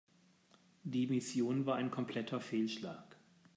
Die 0.81 1.05
Mission 1.05 1.67
war 1.67 1.75
ein 1.75 1.91
kompletter 1.91 2.39
Fehlschlag. 2.41 3.17